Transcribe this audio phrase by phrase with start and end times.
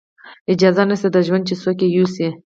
[0.53, 2.27] اجازت نشته د ژوند چې څوک یې یوسي